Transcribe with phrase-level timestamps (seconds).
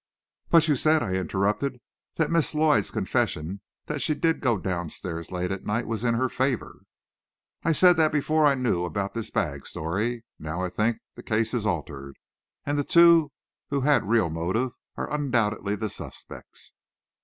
[0.49, 1.79] "But you said," I interrupted,
[2.15, 6.15] "that Miss Lloyd's confession that she did go down stairs late at night was in
[6.15, 6.79] her favor."
[7.63, 10.25] "I said that before I knew about this bag story.
[10.39, 12.17] Now I think the case is altered,
[12.65, 13.31] and the two
[13.69, 16.73] who had real motive are undoubtedly the suspects."